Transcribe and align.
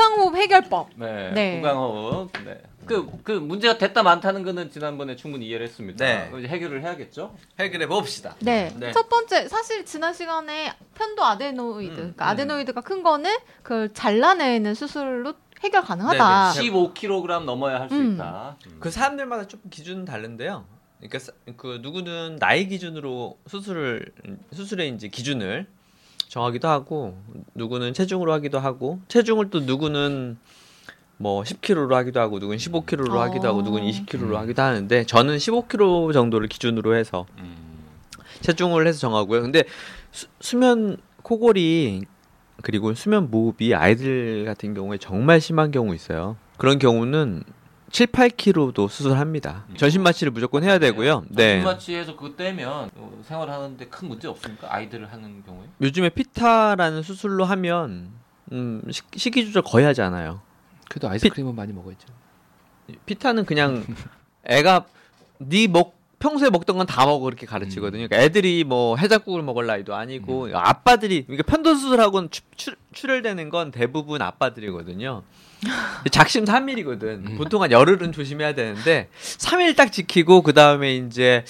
구강호흡 0.00 0.34
해결법. 0.36 0.90
네. 0.96 1.30
네. 1.32 1.56
구강호흡. 1.60 2.30
네. 2.44 2.62
그, 2.86 3.06
그 3.22 3.32
문제가 3.32 3.76
됐다 3.76 4.02
많다는 4.02 4.42
거는 4.42 4.70
지난번에 4.70 5.14
충분히 5.14 5.46
이해를 5.46 5.66
했습니다. 5.66 6.04
네. 6.04 6.30
해결을 6.48 6.82
해야겠죠? 6.82 7.36
해결해 7.58 7.86
봅시다. 7.86 8.34
네. 8.40 8.72
네. 8.76 8.92
첫 8.92 9.08
번째 9.08 9.46
사실 9.48 9.84
지난 9.84 10.14
시간에 10.14 10.72
편도 10.94 11.22
아데노이드, 11.24 11.94
그러니까 11.94 12.28
아데노이드가 12.28 12.80
큰 12.80 13.02
거는 13.02 13.30
그 13.62 13.92
잘라내는 13.92 14.74
수술로 14.74 15.34
해결 15.62 15.82
가능하다. 15.82 16.52
네, 16.54 16.60
15kg 16.60 17.44
넘어야 17.44 17.80
할수 17.80 17.94
음. 17.94 18.14
있다. 18.14 18.56
그 18.80 18.90
사람들마다 18.90 19.46
좀 19.46 19.60
기준은 19.70 20.06
다른데요. 20.06 20.64
그러니까 20.98 21.18
사- 21.18 21.32
그 21.58 21.78
누구는 21.82 22.36
나이 22.40 22.66
기준으로 22.66 23.38
수술을 23.46 24.06
수술의 24.52 24.88
이제 24.94 25.08
기준을 25.08 25.66
정하기도 26.30 26.68
하고 26.68 27.18
누구는 27.56 27.92
체중으로 27.92 28.32
하기도 28.34 28.60
하고 28.60 29.00
체중을 29.08 29.50
또 29.50 29.60
누구는 29.60 30.38
뭐 31.16 31.42
10kg로 31.42 31.90
하기도 31.90 32.20
하고 32.20 32.38
누구는 32.38 32.56
15kg로 32.56 33.16
어. 33.16 33.20
하기도 33.22 33.48
하고 33.48 33.62
누구는 33.62 33.90
20kg로 33.90 34.34
하기도 34.34 34.62
하는데 34.62 35.04
저는 35.04 35.36
15kg 35.38 36.12
정도를 36.12 36.46
기준으로 36.46 36.94
해서 36.94 37.26
음. 37.38 37.56
체중을 38.42 38.86
해서 38.86 39.00
정하고요. 39.00 39.42
근데 39.42 39.64
수, 40.12 40.28
수면 40.40 40.98
코골이 41.22 42.02
그리고 42.62 42.94
수면 42.94 43.28
무호흡이 43.28 43.74
아이들 43.74 44.44
같은 44.44 44.72
경우에 44.72 44.98
정말 44.98 45.40
심한 45.40 45.72
경우 45.72 45.92
있어요. 45.96 46.36
그런 46.58 46.78
경우는 46.78 47.42
7, 47.90 48.06
8kg도 48.08 48.88
수술합니다. 48.88 49.64
전신 49.76 50.02
마취를 50.02 50.30
무조건 50.32 50.62
해야 50.62 50.78
되고요. 50.78 51.24
네. 51.28 51.60
마취해서 51.62 52.14
그거 52.14 52.36
떼면 52.36 52.90
어, 52.94 53.22
생활하는데 53.24 53.86
큰 53.88 54.08
문제 54.08 54.28
없습니까? 54.28 54.72
아이들을 54.72 55.10
하는 55.12 55.42
경우에? 55.44 55.66
요즘에 55.80 56.10
피타라는 56.10 57.02
수술로 57.02 57.44
하면 57.44 58.10
음, 58.52 58.82
식, 58.90 59.06
식이 59.16 59.44
조절 59.46 59.62
거의 59.62 59.84
하지 59.84 60.02
않아요. 60.02 60.40
그래도 60.88 61.08
아이스크림은 61.08 61.54
많이 61.54 61.72
먹어야죠. 61.72 62.06
피타는 63.06 63.44
그냥 63.44 63.84
애가 64.44 64.86
네먹 65.38 65.98
평소에 66.20 66.50
먹던 66.50 66.76
건 66.76 66.86
다 66.86 67.06
먹어 67.06 67.20
그렇게 67.24 67.46
가르치거든요. 67.46 68.06
그러니까 68.06 68.18
애들이 68.18 68.62
뭐 68.62 68.96
해장국을 68.96 69.42
먹을 69.42 69.66
나이도 69.66 69.94
아니고 69.94 70.50
아빠들이 70.52 71.24
그러니까 71.24 71.44
편도 71.50 71.74
수술하고는 71.74 72.30
추, 72.30 72.42
추, 72.56 72.74
출혈되는 72.92 73.48
건 73.48 73.70
대부분 73.72 74.20
아빠들이거든요. 74.22 75.22
작심 76.10 76.44
3일이거든. 76.44 77.36
보통 77.36 77.62
한 77.62 77.70
열흘은 77.70 78.12
조심해야 78.12 78.54
되는데 78.54 79.08
3일 79.38 79.76
딱 79.76 79.92
지키고 79.92 80.42
그 80.42 80.52
다음에 80.54 80.96
이제 80.96 81.44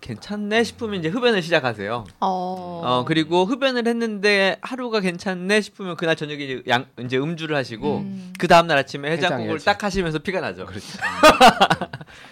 괜찮네 0.00 0.64
싶으면 0.64 0.98
이제 1.00 1.08
흡연을 1.08 1.42
시작하세요. 1.42 2.04
어. 2.20 2.82
어 2.84 3.04
그리고 3.06 3.44
흡연을 3.44 3.86
했는데 3.86 4.56
하루가 4.62 5.00
괜찮네 5.00 5.60
싶으면 5.60 5.96
그날 5.96 6.16
저녁에 6.16 6.42
이제 6.42 6.62
양 6.68 6.86
이제 7.00 7.16
음주를 7.18 7.54
하시고 7.56 7.98
음. 7.98 8.32
그 8.38 8.48
다음 8.48 8.66
날 8.66 8.78
아침에 8.78 9.10
해장국을 9.12 9.44
해장해야지. 9.44 9.64
딱 9.64 9.82
하시면서 9.84 10.18
피가 10.18 10.40
나죠. 10.40 10.66
그럼 10.66 10.80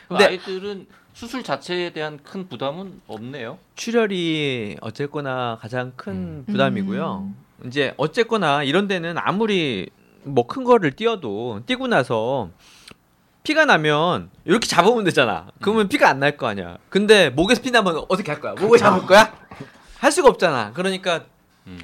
근데- 0.09 0.25
아이들은 0.27 0.87
수술 1.13 1.43
자체에 1.43 1.91
대한 1.91 2.19
큰 2.25 2.49
부담은 2.49 3.03
없네요. 3.07 3.59
출혈이 3.77 4.77
어쨌거나 4.81 5.59
가장 5.61 5.93
큰 5.97 6.45
부담이고요. 6.47 7.29
이제 7.67 7.93
어쨌거나 7.99 8.63
이런 8.63 8.89
데는 8.89 9.17
아무리 9.19 9.91
뭐 10.25 10.47
큰 10.47 10.65
거를 10.65 10.93
띄어도 10.93 11.61
띄고 11.67 11.87
나서 11.87 12.51
피가 13.43 13.65
나면 13.65 14.31
이렇게 14.45 14.67
잡으면 14.69 15.05
되잖아. 15.05 15.49
그러면 15.61 15.89
피가 15.89 16.09
안 16.09 16.19
날 16.21 16.37
거 16.37 16.47
아니야. 16.47 16.77
근데 16.91 17.31
목에서 17.31 17.63
피 17.63 17.71
나면 17.71 18.05
어떻게 18.09 18.31
할 18.33 18.41
거야? 18.41 18.55
목을 18.55 18.79
잡을 18.79 19.07
거야? 19.07 19.33
할 19.99 20.13
수가 20.13 20.29
없잖아. 20.29 20.73
그러니까 20.75 21.25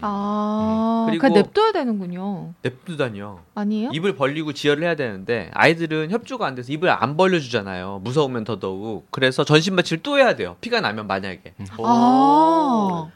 아, 0.01 1.05
음. 1.07 1.11
그리고- 1.11 1.21
그냥 1.29 1.35
냅둬야 1.45 1.73
되는군요. 1.73 2.55
냅두다니요. 2.63 3.41
아니에요? 3.55 3.91
입을 3.93 4.17
벌리고 4.17 4.53
지혈을 4.53 4.83
해야 4.83 4.95
되는데 4.97 5.51
아이들은 5.55 6.11
협조가 6.11 6.47
안 6.47 6.55
돼서 6.55 6.73
입을 6.73 6.91
안 6.91 7.17
벌려주잖아요. 7.17 8.01
무서우면 8.03 8.45
더더욱. 8.45 9.07
그래서 9.11 9.45
전신 9.45 9.75
마취를 9.77 10.03
또 10.03 10.19
해야 10.19 10.35
돼요. 10.35 10.57
피가 10.61 10.81
나면 10.81 11.07
만약에. 11.07 11.55
아. 11.85 13.09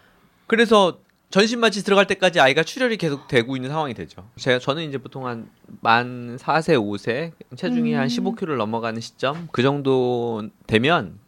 그래서 0.46 0.98
전신 1.30 1.60
마취 1.60 1.82
들어갈 1.84 2.06
때까지 2.06 2.40
아이가 2.40 2.62
출혈이 2.64 2.96
계속 2.96 3.28
되고 3.28 3.54
있는 3.56 3.70
상황이 3.70 3.94
되죠. 3.94 4.28
제가 4.36 4.58
저는 4.58 4.88
이제 4.88 4.98
보통 4.98 5.26
한 5.26 5.48
만 5.82 6.36
4세, 6.36 6.74
5세 6.76 7.32
체중이 7.56 7.92
한 7.94 8.04
음. 8.04 8.08
15kg를 8.08 8.56
넘어가는 8.56 9.00
시점 9.00 9.48
그 9.52 9.62
정도 9.62 10.42
되면 10.66 11.18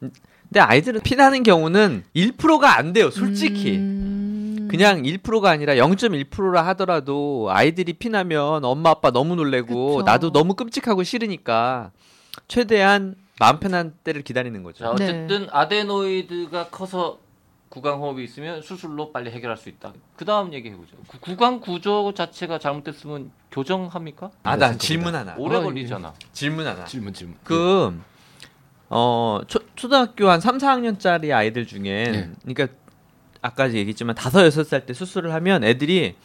근데 0.00 0.60
아이들은 0.60 1.00
피 1.02 1.16
나는 1.16 1.42
경우는 1.42 2.04
1%가 2.14 2.78
안 2.78 2.92
돼요. 2.92 3.10
솔직히. 3.10 3.76
음. 3.76 4.68
그냥 4.70 5.02
1%가 5.02 5.50
아니라 5.50 5.74
0.1%라 5.74 6.66
하더라도 6.68 7.48
아이들이 7.50 7.92
피나면 7.94 8.64
엄마 8.64 8.90
아빠 8.90 9.10
너무 9.10 9.34
놀래고 9.34 9.96
그쵸. 9.96 10.04
나도 10.04 10.30
너무 10.30 10.54
끔찍하고 10.54 11.02
싫으니까 11.02 11.90
최대한 12.48 13.14
마음 13.40 13.60
편한 13.60 13.94
때를 14.04 14.22
기다리는 14.22 14.62
거죠. 14.62 14.84
자, 14.84 14.94
네. 14.96 15.04
어쨌든 15.04 15.48
아데노이드가 15.50 16.68
커서 16.68 17.18
구강 17.68 18.00
호흡이 18.00 18.24
있으면 18.24 18.62
수술로 18.62 19.12
빨리 19.12 19.30
해결할 19.30 19.56
수 19.56 19.68
있다. 19.68 19.92
그 20.16 20.24
다음 20.24 20.52
얘기해 20.52 20.74
보죠. 20.74 20.96
구- 21.06 21.18
구강 21.20 21.60
구조 21.60 22.12
자체가 22.14 22.58
잘못됐으면 22.58 23.30
교정합니까? 23.50 24.30
아, 24.42 24.56
나 24.56 24.76
질문 24.76 25.14
하나. 25.14 25.34
오래 25.36 25.56
아, 25.58 25.60
걸리잖아. 25.60 26.14
질문 26.32 26.66
하나. 26.66 26.84
질문 26.86 27.12
질문. 27.12 27.36
그, 27.44 28.00
어, 28.88 29.40
초, 29.48 29.58
초등학교 29.76 30.30
한 30.30 30.40
3, 30.40 30.58
4학년짜리 30.58 31.34
아이들 31.34 31.66
중에, 31.66 31.80
네. 31.82 32.30
그러니까, 32.42 32.68
아까 33.42 33.70
얘기했지만, 33.72 34.16
5, 34.16 34.20
6살 34.48 34.86
때 34.86 34.94
수술을 34.94 35.32
하면 35.34 35.62
애들이 35.62 36.16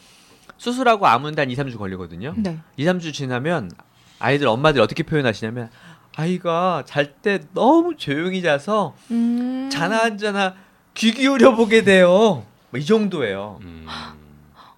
수술하고 0.56 1.06
아무는데 1.06 1.42
한 1.42 1.50
2, 1.50 1.56
3주 1.56 1.76
걸리거든요. 1.78 2.32
네. 2.38 2.58
2, 2.78 2.84
3주 2.86 3.12
지나면 3.12 3.70
아이들 4.18 4.46
엄마들이 4.48 4.82
어떻게 4.82 5.02
표현하시냐면, 5.02 5.68
아이가 6.16 6.84
잘 6.86 7.12
때 7.20 7.40
너무 7.52 7.96
조용히 7.96 8.40
자서 8.40 8.94
음. 9.10 9.68
자나 9.70 10.04
안 10.04 10.16
자나 10.16 10.54
귀 10.94 11.12
기울여 11.12 11.54
보게 11.54 11.82
돼요. 11.82 12.44
뭐 12.70 12.80
이 12.80 12.84
정도예요. 12.84 13.58
음. 13.62 13.86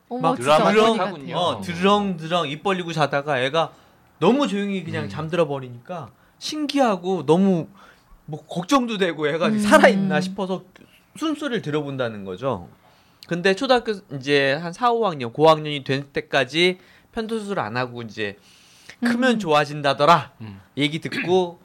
어머, 0.08 0.20
막. 0.20 0.38
같아요. 0.38 1.36
어, 1.36 1.60
드렁드렁 1.62 2.48
입 2.48 2.62
벌리고 2.62 2.92
자다가 2.92 3.40
애가 3.40 3.72
너무 4.18 4.46
조용히 4.46 4.84
그냥 4.84 5.08
잠들어 5.08 5.46
버리니까 5.46 6.10
신기하고 6.38 7.26
너무 7.26 7.68
뭐 8.26 8.44
걱정도 8.46 8.98
되고 8.98 9.26
애가 9.28 9.48
음. 9.48 9.58
살아 9.58 9.88
있나 9.88 10.20
싶어서 10.20 10.64
순소리를 11.16 11.62
들어본다는 11.62 12.24
거죠. 12.24 12.68
근데 13.26 13.54
초등학교 13.54 13.92
이제 14.12 14.52
한 14.52 14.72
4, 14.72 14.92
5학년, 14.92 15.32
고학년이 15.32 15.82
될 15.84 16.04
때까지 16.04 16.78
편도 17.12 17.38
수술 17.40 17.58
안 17.58 17.76
하고 17.76 18.02
이제 18.02 18.36
크면 19.00 19.32
음. 19.32 19.38
좋아진다더라. 19.38 20.32
음. 20.42 20.60
얘기 20.76 21.00
듣고 21.00 21.60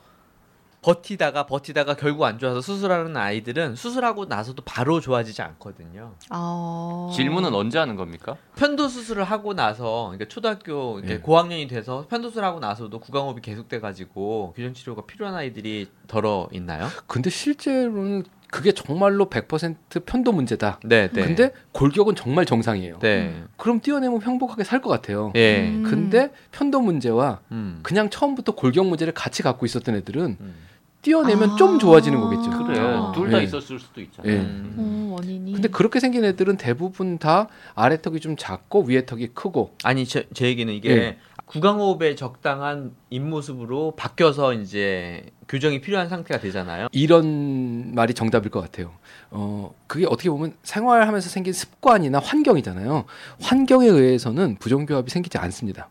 버티다가 0.82 1.46
버티다가 1.46 1.96
결국 1.96 2.24
안 2.24 2.40
좋아서 2.40 2.60
수술하는 2.60 3.16
아이들은 3.16 3.76
수술하고 3.76 4.26
나서도 4.26 4.64
바로 4.66 5.00
좋아지지 5.00 5.42
않거든요. 5.44 6.16
아. 6.30 7.12
질문은 7.16 7.54
언제 7.54 7.78
하는 7.78 7.96
겁니까? 7.96 8.36
편도 8.56 8.88
수술을 8.88 9.24
하고 9.24 9.54
나서 9.54 10.06
그러니까 10.08 10.28
초등학교 10.28 10.98
이렇게 11.00 11.14
예. 11.16 11.18
고학년이 11.20 11.68
돼서 11.68 12.08
편도 12.10 12.30
수술하고 12.30 12.60
나서도 12.60 13.00
구강호흡이 13.00 13.42
계속돼 13.42 13.80
가지고 13.80 14.54
교정 14.56 14.74
치료가 14.74 15.06
필요한 15.06 15.36
아이들이 15.36 15.88
덜어 16.08 16.50
있나요? 16.52 16.88
근데 17.06 17.30
실제로는 17.30 18.24
그게 18.50 18.74
정말로 18.74 19.30
100% 19.30 20.06
편도 20.06 20.34
문제다. 20.34 20.80
네, 20.84 21.08
네. 21.14 21.22
근데 21.24 21.54
골격은 21.72 22.16
정말 22.16 22.46
정상이에요. 22.46 23.00
네. 23.00 23.44
그럼 23.56 23.80
뛰어내면 23.80 24.22
행복하게 24.22 24.66
살 24.66 24.82
것 24.82 24.90
같아요. 24.90 25.32
예. 25.36 25.70
음. 25.70 25.84
근데 25.84 26.32
편도 26.52 26.82
문제와 26.82 27.40
음. 27.52 27.80
그냥 27.84 28.10
처음부터 28.10 28.56
골격 28.56 28.88
문제를 28.88 29.14
같이 29.14 29.42
갖고 29.42 29.66
있었던 29.66 29.96
애들은 29.96 30.38
음. 30.42 30.56
뛰어내면 31.02 31.52
아. 31.52 31.56
좀 31.56 31.80
좋아지는 31.80 32.20
거겠죠. 32.20 32.64
그래 32.64 32.80
아. 32.80 33.12
둘다 33.14 33.40
예. 33.40 33.44
있었을 33.44 33.80
수도 33.80 34.02
있잖아. 34.02 34.30
예. 34.30 34.38
음. 34.38 34.76
어, 34.78 35.16
원인이. 35.16 35.54
근데 35.54 35.68
그렇게 35.68 36.00
생긴 36.00 36.24
애들은 36.26 36.58
대부분 36.58 37.18
다 37.18 37.48
아래 37.76 38.02
턱이 38.02 38.20
좀 38.20 38.36
작고 38.38 38.84
위에 38.84 39.06
턱이 39.06 39.30
크고 39.34 39.76
아니 39.84 40.06
제, 40.06 40.28
제 40.34 40.46
얘기는 40.46 40.72
이게 40.74 40.90
예. 40.92 41.18
구강호흡에 41.46 42.16
적당한 42.16 42.94
입모습으로 43.10 43.96
바뀌어서 43.98 44.54
이제 44.54 45.26
교정이 45.50 45.82
필요한 45.82 46.08
상태가 46.08 46.40
되잖아요. 46.40 46.88
이런 46.94 47.94
말이 47.94 48.14
정답일 48.14 48.52
것 48.52 48.62
같아요. 48.62 48.94
어, 49.32 49.74
그게 49.86 50.06
어떻게 50.06 50.30
보면 50.30 50.54
생활하면서 50.64 51.30
생긴 51.30 51.52
습관이나 51.52 52.20
환경이잖아요. 52.20 53.04
환경에 53.42 53.88
의해서는 53.88 54.56
부정교합이 54.60 55.12
생기지 55.12 55.38
않습니다. 55.40 55.90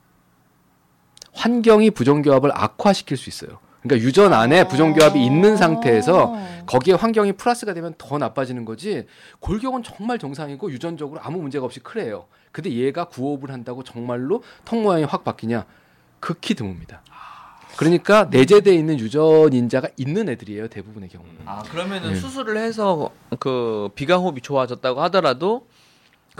환경이 1.35 1.91
부정교합을 1.91 2.53
악화시킬 2.55 3.19
수 3.19 3.29
있어요. 3.29 3.59
그러니까 3.83 4.07
유전 4.07 4.33
안에 4.33 4.69
부정교합이 4.69 5.25
있는 5.25 5.57
상태에서 5.57 6.33
어. 6.33 6.63
거기에 6.67 6.95
환경이 6.95 7.33
플러스가 7.33 7.73
되면 7.75 7.95
더 7.99 8.19
나빠지는 8.19 8.65
거지 8.65 9.07
골격은 9.41 9.83
정말 9.83 10.19
정상이고 10.19 10.71
유전적으로 10.71 11.21
아무 11.23 11.39
문제가 11.41 11.65
없이 11.65 11.81
크래요. 11.81 12.27
근데 12.53 12.71
얘가 12.73 13.05
구호흡을 13.05 13.51
한다고 13.51 13.83
정말로 13.83 14.43
턱 14.65 14.81
모양이 14.81 15.05
확 15.05 15.25
바뀌냐? 15.25 15.65
극히 16.21 16.55
드뭅니다. 16.55 16.99
그러니까 17.77 18.25
내재되어 18.31 18.75
있는 18.75 18.99
유전 18.99 19.53
인자가 19.53 19.89
있는 19.97 20.29
애들이에요 20.29 20.69
대부분의 20.69 21.09
경우는. 21.09 21.35
아 21.47 21.63
그러면은 21.63 22.11
네. 22.11 22.15
수술을 22.17 22.59
해서 22.59 23.11
그 23.39 23.89
비강호흡이 23.95 24.43
좋아졌다고 24.43 25.01
하더라도 25.05 25.67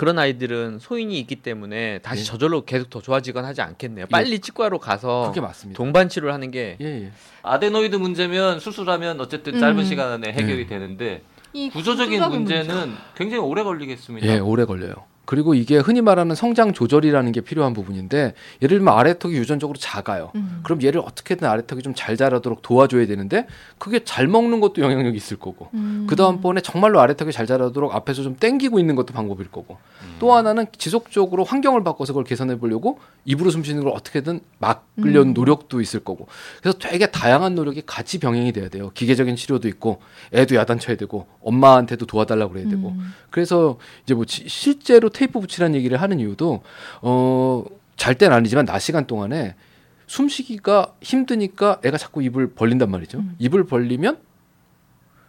그런 0.01 0.19
아이들은 0.19 0.79
소인이 0.79 1.19
있기 1.21 1.37
때문에 1.37 1.99
다시 1.99 2.23
예. 2.23 2.25
저절로 2.25 2.65
계속 2.65 2.89
더 2.89 3.03
좋아지건 3.03 3.45
하지 3.45 3.61
않겠네요. 3.61 4.07
빨리 4.07 4.39
치과로 4.39 4.79
가서 4.79 5.25
그게 5.29 5.43
맞습니다. 5.43 5.77
동반 5.77 6.09
치료를 6.09 6.33
하는 6.33 6.51
게 6.51 6.79
예, 6.81 6.87
예. 6.87 7.13
아데노이드 7.43 7.97
문제면 7.97 8.61
수술하면 8.61 9.21
어쨌든 9.21 9.61
짧은 9.61 9.79
음. 9.79 9.85
시간 9.85 10.11
안에 10.11 10.33
해결이 10.33 10.63
네. 10.63 10.67
되는데 10.67 11.23
이 11.53 11.69
구조적인 11.69 12.19
구조적인 12.19 12.45
문제는 12.45 12.95
굉장히 13.15 13.43
오래 13.43 13.63
걸리겠습니다. 13.63 14.27
예, 14.27 14.39
오래 14.39 14.65
걸려요. 14.65 14.95
그리고 15.31 15.55
이게 15.55 15.79
흔히 15.79 16.01
말하는 16.01 16.35
성장 16.35 16.73
조절이라는 16.73 17.31
게 17.31 17.41
필요한 17.41 17.73
부분인데 17.73 18.35
예를 18.63 18.79
들면 18.79 18.93
아래턱이 18.93 19.37
유전적으로 19.37 19.79
작아요. 19.79 20.33
음. 20.35 20.59
그럼 20.65 20.83
얘를 20.83 21.01
어떻게든 21.01 21.47
아래턱이 21.47 21.83
좀 21.83 21.95
잘 21.95 22.17
자라도록 22.17 22.63
도와줘야 22.63 23.07
되는데 23.07 23.47
그게 23.79 24.03
잘 24.03 24.27
먹는 24.27 24.59
것도 24.61 24.83
영향력이 24.83 25.17
있을 25.17 25.37
거고 25.37 25.69
음. 25.75 26.07
그 26.09 26.17
다음번에 26.17 26.61
정말로 26.63 26.99
아래턱이 27.01 27.31
잘 27.31 27.47
자라도록 27.47 27.95
앞에서 27.95 28.23
좀 28.25 28.35
땡기고 28.37 28.81
있는 28.81 28.97
것도 28.97 29.13
방법일 29.13 29.51
거고 29.53 29.79
또 30.19 30.33
하나는 30.35 30.67
지속적으로 30.77 31.45
환경을 31.45 31.85
바꿔서 31.85 32.13
그걸 32.13 32.25
개선해 32.25 32.59
보려고 32.59 32.99
입으로 33.25 33.51
숨 33.51 33.63
쉬는 33.63 33.85
걸 33.85 33.93
어떻게든 33.93 34.41
막으려는 34.59 35.29
음. 35.31 35.35
노력도 35.35 35.81
있을 35.81 36.01
거고 36.01 36.27
그래서 36.61 36.77
되게 36.79 37.07
다양한 37.07 37.55
노력이 37.55 37.83
같이 37.87 38.19
병행이 38.19 38.53
돼야 38.53 38.69
돼요 38.69 38.91
기계적인 38.95 39.37
치료도 39.37 39.69
있고 39.69 40.01
애도 40.33 40.57
야단쳐야 40.57 40.97
되고 40.97 41.27
엄마한테도 41.43 42.07
도와달라고 42.07 42.53
그래야 42.55 42.69
되고 42.69 42.89
음. 42.91 43.13
그래서 43.31 43.79
이제 44.05 44.15
뭐 44.15 44.25
지- 44.25 44.49
실제로 44.49 45.09
테이프 45.21 45.39
붙이라는 45.39 45.75
얘기를 45.75 46.01
하는 46.01 46.19
이유도 46.19 46.63
어 47.03 47.65
잘 48.01 48.15
때는 48.15 48.35
아니지만 48.35 48.65
낮 48.65 48.79
시간 48.79 49.07
동안에 49.07 49.57
숨쉬기가 50.07 50.95
힘드니까 51.03 51.81
애가 51.85 51.99
자꾸 51.99 52.23
입을 52.23 52.55
벌린단 52.55 52.91
말이죠. 52.91 53.19
음. 53.19 53.37
입을 53.39 53.65
벌리면 53.65 54.19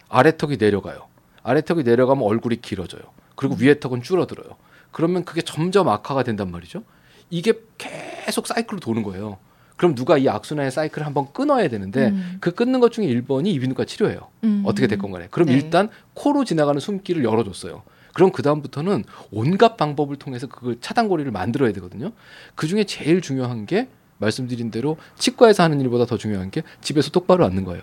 아래 0.07 0.37
턱이 0.37 0.55
내려가요. 0.55 1.07
아래 1.43 1.59
턱이 1.59 1.83
내려가면 1.83 2.23
얼굴이 2.23 2.61
길어져요. 2.61 3.01
그리고 3.35 3.57
위에 3.59 3.81
턱은 3.81 4.03
줄어들어요. 4.03 4.55
그러면 4.91 5.25
그게 5.25 5.41
점점 5.41 5.89
악화가 5.89 6.23
된단 6.23 6.49
말이죠. 6.49 6.83
이게 7.29 7.59
계속 7.77 8.47
사이클로 8.47 8.79
도는 8.79 9.03
거예요. 9.03 9.37
그럼 9.75 9.93
누가 9.93 10.17
이 10.17 10.29
악순환의 10.29 10.71
사이클을 10.71 11.05
한번 11.05 11.27
끊어야 11.33 11.67
되는데 11.67 12.07
음. 12.07 12.37
그 12.39 12.51
끊는 12.51 12.79
것 12.79 12.93
중에 12.93 13.07
1번이 13.07 13.47
이비인후과 13.47 13.83
치료예요. 13.83 14.29
음. 14.45 14.63
어떻게 14.65 14.87
됐건 14.87 15.11
간에. 15.11 15.27
그럼 15.29 15.49
네. 15.49 15.55
일단 15.55 15.89
코로 16.13 16.45
지나가는 16.45 16.79
숨길을 16.79 17.25
열어줬어요. 17.25 17.83
그럼 18.13 18.31
그 18.31 18.41
다음부터는 18.41 19.03
온갖 19.31 19.77
방법을 19.77 20.17
통해서 20.17 20.47
그걸 20.47 20.77
차단고리를 20.79 21.31
만들어야 21.31 21.71
되거든요. 21.73 22.11
그 22.55 22.67
중에 22.67 22.83
제일 22.83 23.21
중요한 23.21 23.65
게 23.65 23.87
말씀드린 24.17 24.71
대로 24.71 24.97
치과에서 25.17 25.63
하는 25.63 25.81
일보다 25.81 26.05
더 26.05 26.17
중요한 26.17 26.51
게 26.51 26.63
집에서 26.81 27.09
똑바로 27.09 27.45
앉는 27.45 27.65
거예요. 27.65 27.81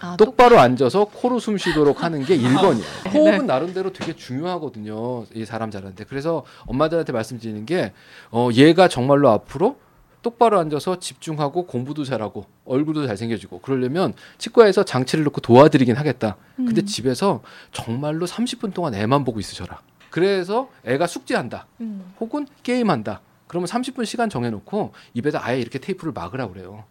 아, 0.00 0.16
똑바로 0.16 0.58
앉아서 0.58 1.04
코로 1.04 1.38
숨 1.38 1.58
쉬도록 1.58 2.02
하는 2.02 2.24
게 2.24 2.38
1번이에요. 2.38 2.82
네. 3.04 3.10
호흡은 3.10 3.46
나름대로 3.46 3.92
되게 3.92 4.14
중요하거든요. 4.14 5.26
이 5.34 5.44
사람 5.44 5.70
자라는데. 5.70 6.04
그래서 6.04 6.44
엄마들한테 6.64 7.12
말씀드리는 7.12 7.66
게 7.66 7.92
어, 8.30 8.48
얘가 8.54 8.88
정말로 8.88 9.28
앞으로 9.28 9.76
똑바로 10.22 10.58
앉아서 10.58 10.98
집중하고 10.98 11.66
공부도 11.66 12.04
잘하고 12.04 12.46
얼굴도 12.64 13.06
잘생겨지고 13.06 13.60
그러려면 13.60 14.14
치과에서 14.38 14.84
장치를 14.84 15.24
놓고 15.24 15.40
도와드리긴 15.40 15.96
하겠다. 15.96 16.36
근데 16.56 16.82
음. 16.82 16.86
집에서 16.86 17.42
정말로 17.72 18.26
30분 18.26 18.74
동안 18.74 18.94
애만 18.94 19.24
보고 19.24 19.40
있으셔라. 19.40 19.80
그래서 20.10 20.68
애가 20.84 21.06
숙제한다. 21.06 21.66
음. 21.80 22.12
혹은 22.20 22.46
게임한다. 22.62 23.20
그러면 23.46 23.66
30분 23.66 24.04
시간 24.04 24.28
정해놓고 24.28 24.92
입에다 25.14 25.44
아예 25.44 25.60
이렇게 25.60 25.78
테이프를 25.78 26.12
막으라 26.12 26.48
그래요. 26.48 26.84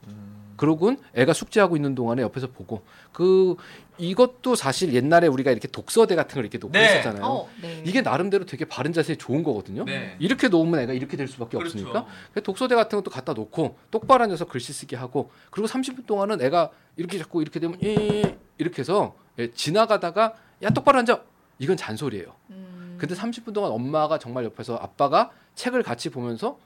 그러곤 0.59 0.97
애가 1.15 1.31
숙제하고 1.31 1.77
있는 1.77 1.95
동안에 1.95 2.21
옆에서 2.21 2.47
보고 2.47 2.81
그 3.13 3.56
이것도 3.97 4.56
사실 4.56 4.94
옛날에 4.94 5.27
우리가 5.27 5.51
이렇게 5.51 5.69
독서대 5.69 6.15
같은 6.15 6.35
걸 6.35 6.44
이렇게 6.44 6.57
놓고 6.57 6.73
네. 6.73 6.83
있었잖아요. 6.83 7.23
어, 7.23 7.50
네. 7.61 7.81
이게 7.85 8.01
나름대로 8.01 8.45
되게 8.45 8.65
바른 8.65 8.91
자세에 8.91 9.15
좋은 9.15 9.41
거거든요. 9.41 9.85
네. 9.85 10.17
이렇게 10.19 10.50
놓으면 10.50 10.81
애가 10.81 10.91
이렇게 10.91 11.15
될 11.15 11.29
수밖에 11.29 11.57
그렇죠. 11.57 11.77
없으니까 11.77 12.07
독서대 12.44 12.75
같은 12.75 12.97
것도 12.97 13.09
갖다 13.09 13.31
놓고 13.31 13.77
똑바로 13.89 14.25
앉아서 14.25 14.47
글씨 14.47 14.73
쓰기 14.73 14.97
하고 14.97 15.31
그리고 15.50 15.69
30분 15.69 16.06
동안은 16.06 16.41
애가 16.41 16.71
이렇게 16.97 17.17
자꾸 17.17 17.41
이렇게 17.41 17.61
되면 17.61 17.79
이 17.81 18.25
이렇게 18.57 18.79
해서 18.79 19.15
예, 19.38 19.50
지나가다가 19.51 20.35
야 20.61 20.69
똑바로 20.71 21.00
앉아 21.00 21.23
이건 21.59 21.77
잔소리예요. 21.77 22.35
음. 22.50 22.97
근데 23.00 23.15
30분 23.15 23.53
동안 23.53 23.71
엄마가 23.71 24.19
정말 24.19 24.44
옆에서 24.44 24.75
아빠가 24.75 25.31
책을 25.56 25.83
같이 25.83 26.09
보면서 26.09 26.59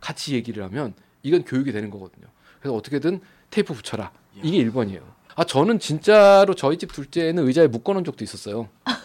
같이 0.00 0.34
얘기를 0.34 0.64
하면 0.64 0.94
이건 1.22 1.44
교육이 1.44 1.70
되는 1.70 1.88
거거든요. 1.88 2.26
그래서 2.62 2.76
어떻게든 2.76 3.20
테이프 3.50 3.74
붙여라. 3.74 4.12
이게 4.42 4.64
1번이에요. 4.64 5.00
아 5.34 5.44
저는 5.44 5.78
진짜로 5.80 6.54
저희 6.54 6.78
집 6.78 6.92
둘째는 6.92 7.46
의자에 7.46 7.66
묶어 7.66 7.92
놓은 7.92 8.04
적도 8.04 8.22
있었어요. 8.24 8.68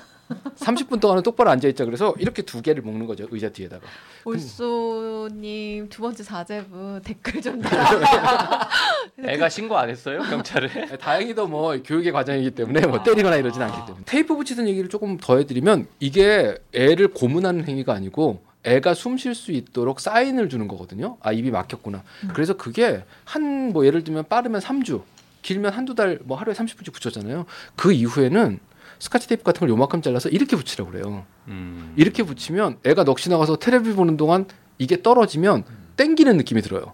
30분 0.57 1.00
동안은 1.00 1.24
똑바로 1.24 1.50
앉아 1.51 1.69
있자 1.69 1.86
그래서 1.86 2.13
이렇게 2.19 2.42
두 2.42 2.62
개를 2.62 2.83
묶는 2.83 3.06
거죠 3.07 3.27
의자 3.31 3.48
뒤에다가. 3.50 3.88
올소님 4.25 5.88
두 5.88 6.01
번째 6.01 6.21
자제분 6.21 7.01
댓글 7.01 7.42
좀 7.42 7.62
달아. 7.62 8.68
애가 9.25 9.48
신고 9.48 9.77
안 9.77 9.89
했어요 9.89 10.19
경찰에? 10.30 10.68
네, 10.68 10.98
다행히도 10.98 11.48
뭐 11.48 11.81
교육의 11.81 12.12
과정이기 12.12 12.51
때문에 12.51 12.86
뭐 12.88 13.01
때리거나 13.04 13.38
이러진 13.38 13.62
않기 13.62 13.86
때문에 13.86 14.04
테이프 14.06 14.36
붙이는 14.36 14.68
얘기를 14.68 14.89
조금 14.89 15.18
더 15.18 15.38
해드리면 15.38 15.88
이게 16.01 16.57
애를 16.74 17.07
고문하는 17.13 17.65
행위가 17.65 17.94
아니고 17.94 18.44
애가 18.68 18.94
숨 18.94 19.18
쉴 19.18 19.34
수 19.34 19.52
있도록 19.52 20.00
사인을 20.00 20.50
주는 20.50 20.68
거거든요. 20.68 21.18
아 21.22 21.31
입이 21.31 21.52
막혔구나. 21.52 22.04
그래서 22.34 22.56
그게 22.58 23.04
한 23.24 23.72
뭐 23.72 23.86
예를 23.86 24.04
들면 24.04 24.25
빠르면 24.30 24.62
3주, 24.62 25.02
길면 25.42 25.72
한두 25.74 25.96
달 25.96 26.19
뭐 26.24 26.38
하루에 26.38 26.54
30분씩 26.54 26.94
붙였잖아요. 26.94 27.46
그 27.75 27.92
이후에는 27.94 28.60
스카치 29.00 29.28
테이프 29.28 29.44
같은 29.44 29.60
걸 29.62 29.69
요만큼 29.69 30.02
잘라서 30.02 30.30
이렇게 30.30 30.56
붙이라고 30.56 30.92
그래요. 30.92 31.25
음. 31.48 31.94
이렇게 31.98 32.24
붙이면 32.24 32.80
애가 32.86 33.04
넋이 33.04 33.30
나가서 33.30 33.58
테레비 33.58 33.94
보는 33.94 34.18
동안 34.18 34.46
이게 34.80 35.02
떨어지면 35.02 35.64
땡기는 35.98 36.36
느낌이 36.38 36.62
들어요. 36.62 36.94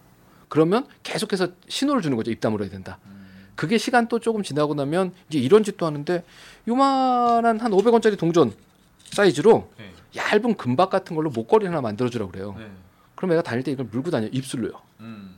그러면 0.50 0.86
계속해서 1.04 1.50
신호를 1.68 2.02
주는 2.02 2.16
거죠. 2.18 2.32
입 2.32 2.40
다물어야 2.42 2.70
된다. 2.70 3.00
그게 3.56 3.78
시간 3.78 4.08
또 4.08 4.20
조금 4.20 4.42
지나고 4.44 4.74
나면 4.74 5.14
이제 5.30 5.40
이런 5.40 5.64
짓도 5.64 5.86
하는데 5.86 6.24
요만한 6.68 7.60
한 7.60 7.72
500원짜리 7.72 8.18
동전 8.18 8.52
사이즈로 9.06 9.70
네. 9.78 9.92
얇은 10.16 10.56
금박 10.58 10.90
같은 10.90 11.16
걸로 11.16 11.30
목걸이 11.30 11.66
하나 11.66 11.82
만들어 11.82 12.10
주라고 12.10 12.32
그래요. 12.32 12.56
네. 12.58 12.68
그럼 13.16 13.32
애가 13.34 13.42
다닐 13.44 13.64
때 13.64 13.72
이걸 13.72 13.88
물고 13.92 14.12
다녀 14.12 14.28
입술로요. 14.28 14.74
음. 15.02 15.36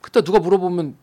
그때 0.00 0.22
누가 0.22 0.38
물어보면 0.38 0.96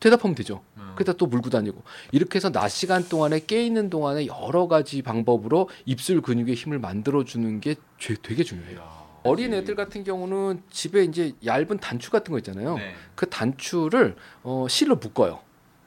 대답하면 0.00 0.34
되죠. 0.34 0.62
음. 0.76 0.92
그때 0.96 1.12
또 1.16 1.26
물고 1.26 1.50
다니고 1.50 1.82
이렇게 2.12 2.36
해서 2.36 2.50
낮 2.50 2.68
시간 2.68 3.08
동안에 3.08 3.40
깨 3.46 3.64
있는 3.64 3.88
동안에 3.90 4.26
여러 4.26 4.66
가지 4.68 5.02
방법으로 5.02 5.68
입술 5.86 6.20
근육의 6.20 6.54
힘을 6.54 6.78
만들어 6.78 7.24
주는 7.24 7.60
게 7.60 7.76
죄- 7.98 8.16
되게 8.22 8.42
중요해요. 8.44 9.04
어린 9.22 9.54
애들 9.54 9.74
같은 9.74 10.04
경우는 10.04 10.62
집에 10.70 11.02
이제 11.04 11.32
얇은 11.46 11.78
단추 11.78 12.10
같은 12.10 12.32
거 12.32 12.38
있잖아요. 12.38 12.76
네. 12.76 12.94
그 13.14 13.28
단추를 13.30 14.16
어, 14.42 14.66
실로 14.68 14.96
묶어요. 14.96 15.40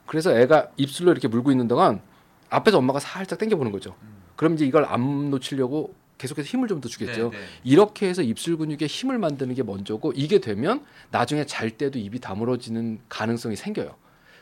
그래서 0.07 0.35
애가 0.35 0.69
입술로 0.77 1.11
이렇게 1.11 1.27
물고 1.27 1.51
있는 1.51 1.67
동안 1.67 2.01
앞에서 2.49 2.79
엄마가 2.79 2.99
살짝 2.99 3.37
당겨 3.37 3.55
보는 3.55 3.71
거죠. 3.71 3.95
그럼 4.37 4.53
이제 4.53 4.65
이걸 4.65 4.85
안 4.85 5.29
놓치려고 5.29 5.93
계속해서 6.17 6.47
힘을 6.47 6.67
좀 6.69 6.79
더 6.79 6.87
주겠죠. 6.87 7.31
네, 7.31 7.37
네. 7.37 7.45
이렇게 7.63 8.07
해서 8.07 8.21
입술 8.21 8.57
근육에 8.57 8.85
힘을 8.87 9.17
만드는 9.19 9.53
게 9.53 9.63
먼저고 9.63 10.13
이게 10.15 10.39
되면 10.39 10.83
나중에 11.11 11.45
잘 11.45 11.69
때도 11.71 11.99
입이 11.99 12.19
다물어지는 12.19 12.99
가능성이 13.09 13.55
생겨요. 13.55 13.95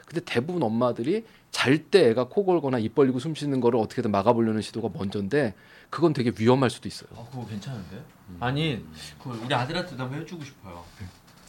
근데 0.06 0.22
대부분 0.24 0.62
엄마들이 0.62 1.26
잘 1.52 1.80
때 1.90 2.10
애가 2.10 2.26
코 2.28 2.46
골거나 2.46 2.78
입 2.80 2.94
벌리고 2.94 3.18
숨 3.20 3.34
쉬는 3.34 3.60
거를 3.60 3.80
어떻게든 3.80 4.12
막아보려는 4.12 4.62
시도가 4.62 4.90
먼저인데 4.94 5.56
그건 5.90 6.14
되게 6.14 6.32
위험할 6.38 6.70
수도 6.70 6.88
있어요. 6.88 7.10
아 7.16 7.26
그거 7.32 7.46
괜찮은데? 7.48 8.04
아니 8.40 8.86
그 9.22 9.30
우리 9.44 9.54
아들한테도 9.54 10.02
한번 10.04 10.22
해주고 10.22 10.44
싶어요. 10.44 10.84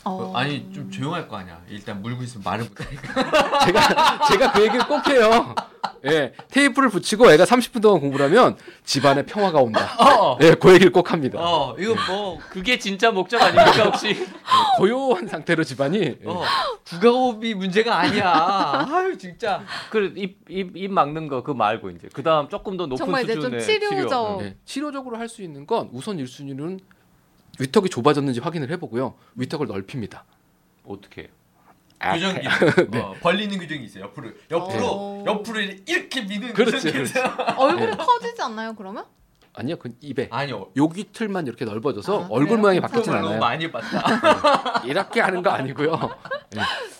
어. 0.09 0.33
아니 0.37 0.73
좀 0.73 0.89
조용할 0.89 1.27
거 1.27 1.37
아니야. 1.37 1.61
일단 1.69 2.01
물고 2.01 2.23
있으면 2.23 2.45
말을 2.45 2.65
못하니까. 2.67 3.61
제가 3.67 4.21
제가 4.29 4.53
그 4.53 4.63
얘기를 4.63 4.87
꼭 4.87 5.07
해요. 5.09 5.55
예, 6.05 6.33
테이프를 6.51 6.89
붙이고 6.91 7.31
애가 7.33 7.45
30분 7.45 7.83
동안 7.83 8.01
공부를 8.01 8.27
하면 8.27 8.57
집안에 8.85 9.25
평화가 9.27 9.59
온다. 9.61 9.97
어, 9.99 10.39
예, 10.43 10.55
그 10.55 10.73
얘기를 10.73 10.93
꼭 10.93 11.11
합니다. 11.13 11.39
어 11.41 11.75
이거 11.77 11.95
뭐 12.09 12.39
그게 12.51 12.79
진짜 12.79 13.11
목적 13.11 13.43
아닙니까 13.43 13.85
혹시? 13.85 14.27
고요한 14.79 15.27
상태로 15.27 15.65
집안이 15.65 15.99
예. 15.99 16.19
어, 16.25 16.43
국가호흡이 16.89 17.55
문제가 17.55 17.99
아니야. 17.99 18.87
아유 18.89 19.19
진짜. 19.19 19.63
그입입 19.91 20.37
입 20.49 20.93
막는 20.93 21.27
거 21.27 21.43
그거 21.43 21.55
말고 21.55 21.91
이제 21.91 22.09
그 22.13 22.23
다음 22.23 22.49
조금 22.49 22.77
더 22.77 22.85
높은 22.87 22.97
정말 23.05 23.25
이제 23.25 23.35
좀 23.35 23.59
수준의 23.59 23.61
치료적 23.65 24.43
예, 24.43 24.57
치료적으로 24.65 25.17
할 25.17 25.27
수 25.27 25.43
있는 25.43 25.67
건 25.67 25.89
우선 25.93 26.19
1순위는 26.19 26.79
위턱이 27.59 27.89
좁아졌는지 27.89 28.41
확인을 28.41 28.71
해보고요. 28.73 29.15
위턱을 29.37 29.67
넓힙니다. 29.67 30.25
어떻게? 30.85 31.23
해요? 31.23 31.31
규정 32.13 32.35
네. 32.37 32.41
기준. 32.43 33.01
어, 33.01 33.15
벌리는 33.21 33.59
규정이 33.59 33.85
있어요. 33.85 34.05
옆으로 34.05 34.31
옆으로 34.51 34.87
어. 34.87 35.25
옆으로 35.27 35.61
이렇게 35.61 36.23
미는 36.23 36.53
그렇지, 36.53 36.87
규정이 36.87 37.05
있어요. 37.05 37.25
얼굴이 37.57 37.87
네. 37.91 37.97
커지지 37.97 38.43
않나요 38.43 38.75
그러면? 38.75 39.07
아니요, 39.55 39.77
그 39.79 39.95
입에 40.03 40.29
아니요. 40.31 40.71
여기 40.77 41.05
틀만 41.11 41.47
이렇게 41.47 41.65
넓어져서 41.65 42.25
아, 42.25 42.29
얼굴? 42.31 42.59
모양이 42.59 42.79
바뀌진 42.81 43.11
않아요. 43.15 43.39
많이 43.41 43.71
봤다. 43.73 44.83
이렇게 44.85 45.21
하는 45.21 45.43
거 45.43 45.49
아니고요. 45.51 45.99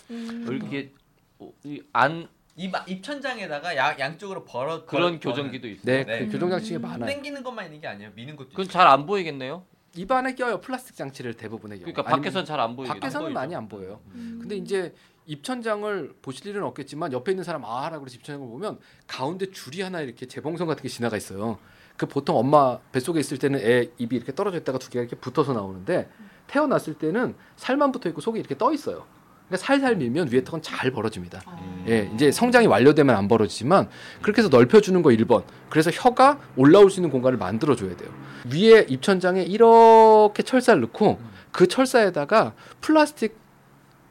음. 0.09 0.45
이렇게 0.49 0.91
어, 1.37 1.51
이안 1.63 2.27
입 2.55 2.73
입천장에다가 2.87 3.75
양 3.75 3.99
양쪽으로 3.99 4.43
벌어 4.45 4.85
그런 4.87 5.11
벌- 5.11 5.19
교정기도 5.19 5.67
있어요. 5.67 5.83
네, 5.83 6.03
네. 6.03 6.25
그 6.25 6.31
교정 6.31 6.49
장치가 6.49 6.79
음. 6.79 6.81
많아요. 6.81 7.05
땡기는 7.05 7.43
것만 7.43 7.65
있는 7.65 7.79
게 7.79 7.87
아니에요. 7.87 8.09
미는 8.15 8.35
것도 8.35 8.49
그건 8.49 8.65
있어요. 8.65 8.73
잘안 8.73 9.05
보이겠네요. 9.05 9.63
입안에 9.97 10.35
껴요 10.35 10.59
플라스틱 10.61 10.95
장치를 10.95 11.33
대부분의 11.33 11.79
경우. 11.79 11.91
그러니까 11.91 12.15
밖에선 12.15 12.45
잘안 12.45 12.75
보이겠네요. 12.75 12.99
밖에서는 12.99 13.33
많이 13.33 13.55
안 13.55 13.67
보여요. 13.67 13.99
음. 14.13 14.37
근데 14.39 14.55
이제 14.55 14.93
입천장을 15.25 16.13
보실 16.21 16.47
일은 16.47 16.63
없겠지만 16.63 17.11
옆에 17.11 17.31
있는 17.31 17.43
사람 17.43 17.65
아하라 17.65 17.99
그래서 17.99 18.15
입천장을 18.15 18.47
보면 18.47 18.79
가운데 19.07 19.51
줄이 19.51 19.81
하나 19.81 19.99
이렇게 20.01 20.25
재봉선 20.25 20.67
같은 20.67 20.83
게 20.83 20.87
지나가 20.89 21.17
있어요. 21.17 21.57
그 21.97 22.05
보통 22.05 22.37
엄마 22.37 22.79
뱃속에 22.91 23.19
있을 23.19 23.37
때는 23.37 23.59
애 23.59 23.89
입이 23.97 24.15
이렇게 24.15 24.33
떨어져 24.33 24.57
있다가 24.57 24.77
두 24.77 24.89
개가 24.89 25.01
이렇게 25.01 25.15
붙어서 25.17 25.53
나오는데 25.53 26.09
태어났을 26.45 26.93
때는 26.93 27.35
살만 27.55 27.91
붙어 27.91 28.07
있고 28.09 28.21
속이 28.21 28.39
이렇게 28.39 28.57
떠 28.57 28.71
있어요. 28.71 29.05
그러니까 29.47 29.65
살살 29.65 29.95
밀면 29.95 30.31
위에 30.31 30.43
턱은 30.43 30.61
잘 30.61 30.91
벌어집니다. 30.91 31.41
아. 31.45 31.76
예, 31.87 32.09
이제 32.13 32.31
성장이 32.31 32.67
완료되면 32.67 33.15
안 33.15 33.27
벌어지지만 33.27 33.89
그렇게 34.21 34.41
해서 34.41 34.49
넓혀주는 34.49 35.01
거 35.01 35.09
1번. 35.09 35.43
그래서 35.69 35.89
혀가 35.91 36.39
올라올 36.55 36.89
수 36.91 36.99
있는 36.99 37.09
공간을 37.09 37.37
만들어줘야 37.37 37.95
돼요. 37.95 38.09
위에 38.53 38.85
입천장에 38.89 39.43
이렇게 39.43 40.43
철사를 40.43 40.79
넣고 40.81 41.19
그 41.51 41.67
철사에다가 41.67 42.53
플라스틱 42.81 43.37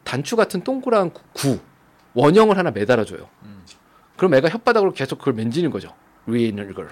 단추 0.04 0.36
같은 0.36 0.62
동그란 0.62 1.10
구- 1.10 1.22
구 1.34 1.58
원형을 2.14 2.56
하나 2.56 2.70
매달아줘요. 2.70 3.28
음. 3.42 3.62
그럼 4.16 4.34
애가 4.34 4.48
혓바닥으로 4.48 4.94
계속 4.94 5.18
그걸 5.18 5.34
만지는 5.34 5.70
거죠. 5.70 5.92
위에 6.26 6.40
있는 6.40 6.72
걸. 6.72 6.88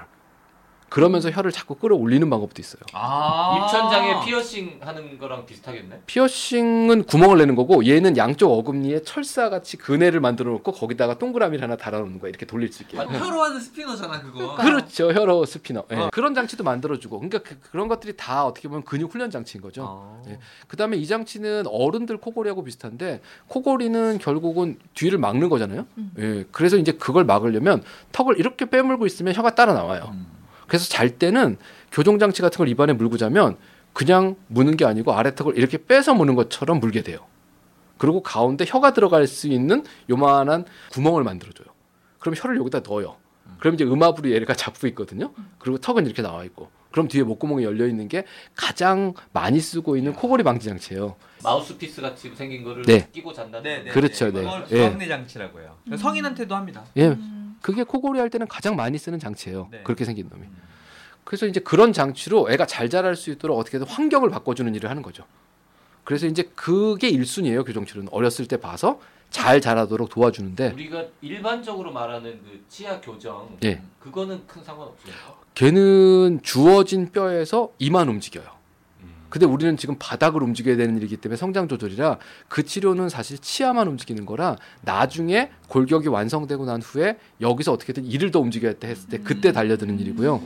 그러면서 0.94 1.28
혀를 1.28 1.50
자꾸 1.50 1.74
끌어올리는 1.74 2.30
방법도 2.30 2.62
있어요. 2.62 2.80
아. 2.92 3.58
입천장에 3.58 4.24
피어싱 4.24 4.78
하는 4.80 5.18
거랑 5.18 5.44
비슷하겠네. 5.44 6.02
피어싱은 6.06 7.02
구멍을 7.06 7.38
내는 7.38 7.56
거고 7.56 7.84
얘는 7.84 8.16
양쪽 8.16 8.52
어금니에 8.52 9.02
철사 9.02 9.50
같이 9.50 9.76
근해를 9.76 10.20
만들어 10.20 10.52
놓고 10.52 10.70
거기다가 10.70 11.18
동그라미를 11.18 11.64
하나 11.64 11.76
달아 11.76 11.98
놓는 11.98 12.20
거야. 12.20 12.28
이렇게 12.28 12.46
돌릴 12.46 12.72
수 12.72 12.84
있게. 12.84 12.96
혀로 12.96 13.42
하는 13.42 13.58
스피너잖아 13.58 14.22
그거. 14.22 14.54
그렇죠. 14.54 15.12
혀로 15.12 15.44
스피너. 15.46 15.82
예. 15.90 16.10
그런 16.12 16.32
장치도 16.32 16.62
만들어 16.62 16.96
주고. 17.00 17.18
그러니까 17.18 17.40
그, 17.40 17.56
런 17.72 17.88
것들이 17.88 18.16
다 18.16 18.46
어떻게 18.46 18.68
보면 18.68 18.84
근육 18.84 19.12
훈련 19.12 19.32
장치인 19.32 19.62
거죠. 19.62 19.82
어. 19.84 20.22
예. 20.28 20.38
그다음에 20.68 20.96
이 20.96 21.08
장치는 21.08 21.64
어른들 21.66 22.18
코골이하고 22.18 22.62
비슷한데 22.62 23.20
코골이는 23.48 24.18
결국은 24.18 24.78
뒤를 24.94 25.18
막는 25.18 25.48
거잖아요. 25.48 25.86
음. 25.98 26.12
예. 26.20 26.44
그래서 26.52 26.76
이제 26.76 26.92
그걸 26.92 27.24
막으려면 27.24 27.82
턱을 28.12 28.38
이렇게 28.38 28.70
빼물고 28.70 29.06
있으면 29.06 29.34
혀가 29.34 29.56
따라 29.56 29.74
나와요. 29.74 30.10
음. 30.12 30.43
그래서 30.74 30.88
잘 30.88 31.08
때는 31.08 31.56
교정 31.92 32.18
장치 32.18 32.42
같은 32.42 32.58
걸 32.58 32.66
입안에 32.66 32.94
물고 32.94 33.16
자면 33.16 33.56
그냥 33.92 34.34
무는 34.48 34.76
게 34.76 34.84
아니고 34.84 35.12
아래 35.12 35.32
턱을 35.32 35.56
이렇게 35.56 35.78
빼서 35.78 36.14
무는 36.14 36.34
것처럼 36.34 36.80
물게 36.80 37.04
돼요. 37.04 37.20
그리고 37.96 38.24
가운데 38.24 38.64
혀가 38.66 38.92
들어갈 38.92 39.28
수 39.28 39.46
있는 39.46 39.84
요만한 40.10 40.64
구멍을 40.90 41.22
만들어줘요. 41.22 41.68
그럼 42.18 42.34
혀를 42.36 42.56
여기다 42.56 42.80
넣어요. 42.80 43.14
그럼 43.60 43.74
이제 43.74 43.84
음압으로 43.84 44.30
얘가 44.32 44.52
잡고 44.52 44.88
있거든요. 44.88 45.32
그리고 45.60 45.78
턱은 45.78 46.06
이렇게 46.06 46.22
나와 46.22 46.42
있고. 46.42 46.70
그럼 46.90 47.06
뒤에 47.06 47.22
목구멍이 47.22 47.62
열려 47.64 47.86
있는 47.86 48.08
게 48.08 48.24
가장 48.56 49.14
많이 49.32 49.60
쓰고 49.60 49.96
있는 49.96 50.12
코골이 50.12 50.42
방지 50.42 50.68
장치예요. 50.68 51.14
마우스피스 51.44 52.00
같이 52.00 52.32
생긴 52.34 52.64
거를 52.64 52.82
네. 52.84 53.08
끼고 53.12 53.32
잔다는. 53.32 53.62
네, 53.62 53.82
네, 53.84 53.90
그렇죠, 53.90 54.32
네. 54.32 54.42
네. 54.42 54.76
수학내 54.76 55.06
장치라고 55.06 55.60
해요. 55.60 55.76
음. 55.90 55.96
성인한테도 55.96 56.54
합니다. 56.54 56.84
예, 56.96 57.08
음. 57.08 57.33
그게 57.64 57.82
코골이 57.82 58.20
할 58.20 58.28
때는 58.28 58.46
가장 58.46 58.76
많이 58.76 58.98
쓰는 58.98 59.18
장치예요. 59.18 59.68
네. 59.70 59.82
그렇게 59.84 60.04
생긴 60.04 60.28
놈이. 60.28 60.42
음. 60.42 60.62
그래서 61.24 61.46
이제 61.46 61.60
그런 61.60 61.94
장치로 61.94 62.50
애가 62.50 62.66
잘 62.66 62.90
자랄 62.90 63.16
수 63.16 63.30
있도록 63.30 63.58
어떻게든 63.58 63.86
환경을 63.86 64.28
바꿔주는 64.28 64.74
일을 64.74 64.90
하는 64.90 65.00
거죠. 65.00 65.24
그래서 66.04 66.26
이제 66.26 66.42
그게 66.54 67.10
1순위예요, 67.10 67.64
교정치료는. 67.64 68.10
어렸을 68.12 68.46
때 68.46 68.58
봐서 68.58 69.00
잘 69.30 69.62
자라도록 69.62 70.10
도와주는데 70.10 70.72
우리가 70.72 71.06
일반적으로 71.22 71.90
말하는 71.90 72.38
그 72.44 72.62
치아 72.68 73.00
교정 73.00 73.56
예. 73.64 73.80
그거는 73.98 74.46
큰 74.46 74.62
상관없어요. 74.62 75.14
걔는 75.54 76.40
주어진 76.42 77.12
뼈에서 77.12 77.72
이만 77.78 78.10
움직여요. 78.10 78.44
음. 79.34 79.40
근데 79.40 79.46
우리는 79.46 79.76
지금 79.76 79.96
바닥을 79.98 80.42
움직여야 80.42 80.76
되는 80.76 80.96
일이기 80.96 81.16
때문에 81.16 81.36
성장 81.36 81.66
조절이라 81.66 82.18
그 82.48 82.64
치료는 82.64 83.08
사실 83.08 83.36
치아만 83.38 83.88
움직이는 83.88 84.26
거라 84.26 84.56
나중에 84.82 85.50
골격이 85.68 86.06
완성되고 86.08 86.64
난 86.64 86.80
후에 86.80 87.18
여기서 87.40 87.72
어떻게든 87.72 88.04
이를 88.04 88.30
더 88.30 88.38
움직여야 88.40 88.74
돼 88.78 88.88
했을 88.88 89.08
때 89.08 89.18
그때 89.18 89.50
달려드는 89.52 89.98
일이고요. 89.98 90.40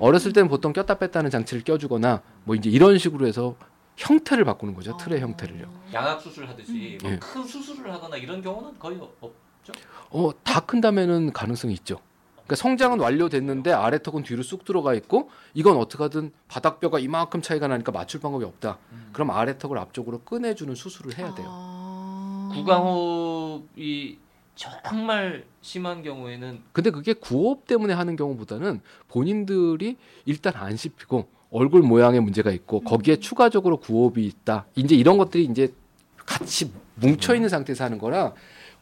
어렸을 0.00 0.34
때는 0.34 0.48
보통 0.50 0.74
꼈다 0.74 0.98
뺐다 0.98 1.20
하는 1.20 1.30
장치를 1.30 1.64
껴주거나 1.64 2.20
뭐 2.44 2.54
이제 2.54 2.68
이런 2.68 2.98
식으로 2.98 3.26
해서 3.26 3.56
형태를 3.96 4.44
바꾸는 4.44 4.74
거죠. 4.74 4.94
틀의 4.98 5.20
형태를요. 5.20 5.72
양악 5.94 6.20
수술 6.20 6.46
하듯이 6.46 6.98
뭐 7.02 7.10
예. 7.12 7.18
큰 7.18 7.42
수술을 7.44 7.90
하거나 7.90 8.16
이런 8.18 8.42
경우는 8.42 8.78
거의 8.78 8.98
없- 8.98 9.16
없죠. 9.22 9.72
어, 10.10 10.30
다 10.42 10.60
큰 10.60 10.82
다음에는 10.82 11.32
가능성이 11.32 11.72
있죠. 11.74 11.98
그러니까 12.46 12.56
성장은 12.56 13.00
완료됐는데 13.00 13.72
아래 13.72 14.00
턱은 14.00 14.22
뒤로 14.22 14.42
쑥 14.42 14.64
들어가 14.64 14.94
있고 14.94 15.30
이건 15.52 15.76
어떻게든 15.76 16.32
바닥뼈가 16.48 17.00
이만큼 17.00 17.42
차이가 17.42 17.66
나니까 17.66 17.90
맞출 17.90 18.20
방법이 18.20 18.44
없다. 18.44 18.78
그럼 19.12 19.30
아래 19.30 19.58
턱을 19.58 19.76
앞쪽으로 19.78 20.20
꺼내주는 20.20 20.72
수술을 20.74 21.18
해야 21.18 21.34
돼요. 21.34 21.46
아. 21.50 22.50
구강호흡이 22.54 24.18
정말 24.54 25.44
심한 25.60 26.02
경우에는 26.02 26.60
근데 26.72 26.90
그게 26.90 27.12
구호흡 27.12 27.66
때문에 27.66 27.92
하는 27.92 28.16
경우보다는 28.16 28.80
본인들이 29.08 29.96
일단 30.24 30.54
안 30.56 30.76
씹히고 30.76 31.26
얼굴 31.50 31.82
모양에 31.82 32.20
문제가 32.20 32.52
있고 32.52 32.80
거기에 32.80 33.16
추가적으로 33.16 33.78
구호흡이 33.78 34.24
있다. 34.24 34.66
이제 34.76 34.94
이런 34.94 35.18
것들이 35.18 35.44
이제 35.44 35.74
같이 36.16 36.72
뭉쳐 36.94 37.34
있는 37.34 37.48
상태에서 37.48 37.84
하는 37.84 37.98
거라 37.98 38.32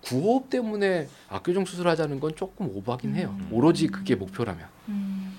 구호흡 0.04 0.50
때문에 0.50 1.08
악교정 1.28 1.64
수술하자는 1.64 2.20
건 2.20 2.34
조금 2.36 2.68
오버하긴 2.68 3.14
해요. 3.14 3.34
음. 3.38 3.48
오로지 3.50 3.86
그게 3.88 4.14
목표라면. 4.14 4.66
음. 4.88 5.34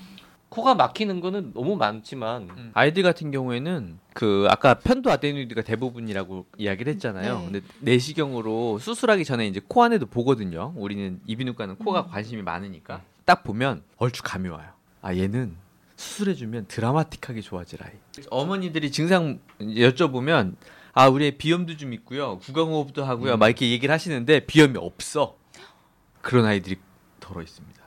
코가 0.50 0.76
막히는 0.76 1.20
거는 1.20 1.52
너무 1.54 1.76
많지만 1.76 2.44
음. 2.44 2.72
아이들 2.74 3.04
같은 3.04 3.30
경우에는 3.30 4.00
그 4.14 4.48
아까 4.50 4.76
편도 4.76 5.12
아데노이드가 5.12 5.64
대부분이라고 5.64 6.46
이야기를 6.58 6.94
했잖아요. 6.94 7.40
네. 7.40 7.46
근데 7.46 7.62
내시경으로 7.82 8.80
수술하기 8.80 9.26
전에 9.26 9.48
이제 9.48 9.60
코 9.68 9.84
안에도 9.84 10.06
보거든요. 10.06 10.74
우리는 10.78 11.20
이비인후과는 11.28 11.76
코가 11.78 12.02
음. 12.02 12.10
관심이 12.10 12.42
많으니까 12.42 13.02
딱 13.26 13.44
보면 13.44 13.84
얼추 13.98 14.24
감이 14.24 14.48
와요. 14.48 14.70
아 15.02 15.14
얘는 15.14 15.56
수술해주면 15.98 16.68
드라마틱하게 16.68 17.42
좋아질 17.42 17.84
아이. 17.84 17.92
어머니들이 18.30 18.92
증상 18.92 19.40
여쭤보면 19.60 20.56
아 20.98 21.10
우리 21.10 21.26
애 21.26 21.32
비염도 21.32 21.76
좀 21.76 21.92
있고요, 21.92 22.40
구강호흡도 22.40 23.04
하고요, 23.04 23.34
음. 23.34 23.40
막 23.40 23.48
이렇게 23.48 23.70
얘기를 23.70 23.94
하시는데 23.94 24.46
비염이 24.46 24.78
없어. 24.78 25.36
그런 26.22 26.46
아이들이 26.46 26.78
덜어 27.20 27.42
있습니다. 27.42 27.84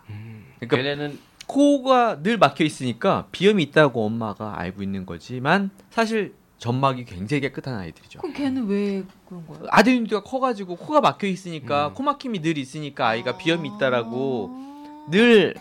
그러니까 0.60 0.76
걔네는 0.76 1.18
코가 1.46 2.22
늘 2.22 2.36
막혀 2.36 2.64
있으니까 2.64 3.26
비염이 3.32 3.62
있다고 3.64 4.04
엄마가 4.04 4.60
알고 4.60 4.82
있는 4.82 5.06
거지만 5.06 5.70
사실 5.88 6.34
점막이 6.58 7.06
굉장히 7.06 7.40
깨끗한 7.40 7.78
아이들이죠. 7.78 8.20
그럼 8.20 8.34
걔는 8.34 8.66
왜 8.66 9.04
그런 9.26 9.46
거예요? 9.46 9.64
아데노이드가 9.70 10.22
커가지고 10.22 10.76
코가 10.76 11.00
막혀 11.00 11.28
있으니까 11.28 11.88
음. 11.88 11.94
코 11.94 12.02
막힘이 12.02 12.42
늘 12.42 12.58
있으니까 12.58 13.08
아이가 13.08 13.38
비염이 13.38 13.70
있다라고 13.76 14.50
아. 14.52 15.08
늘 15.10 15.54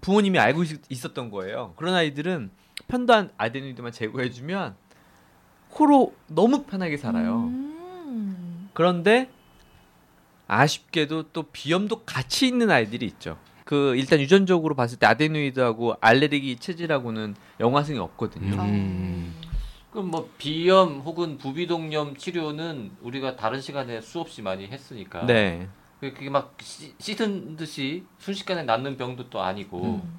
부모님이 0.00 0.38
알고 0.38 0.62
있, 0.62 0.80
있었던 0.88 1.30
거예요. 1.30 1.74
그런 1.76 1.94
아이들은 1.94 2.50
편도한 2.88 3.30
아데노이드만 3.36 3.92
제거해주면 3.92 4.76
코로 5.76 6.14
너무 6.28 6.62
편하게 6.62 6.96
살아요. 6.96 7.44
음. 7.48 8.70
그런데 8.72 9.28
아쉽게도 10.48 11.24
또 11.34 11.42
비염도 11.52 12.04
같이 12.04 12.46
있는 12.46 12.70
아이들이 12.70 13.04
있죠. 13.06 13.36
그 13.64 13.94
일단 13.96 14.20
유전적으로 14.20 14.74
봤을 14.74 14.98
때 14.98 15.06
아데노이드하고 15.06 15.96
알레르기 16.00 16.56
체질하고는 16.56 17.34
연관성이 17.60 17.98
없거든요. 17.98 18.62
음. 18.62 19.34
그럼 19.90 20.10
뭐 20.10 20.30
비염 20.38 21.00
혹은 21.00 21.36
부비동염 21.36 22.16
치료는 22.16 22.92
우리가 23.02 23.36
다른 23.36 23.60
시간에 23.60 24.00
수없이 24.00 24.40
많이 24.40 24.66
했으니까 24.68 25.26
네. 25.26 25.68
그게 26.00 26.30
막 26.30 26.54
씻- 26.62 26.94
씻은 26.98 27.56
듯이 27.56 28.04
순식간에 28.18 28.62
낫는 28.62 28.96
병도 28.96 29.28
또 29.30 29.40
아니고 29.42 29.82
음. 30.02 30.18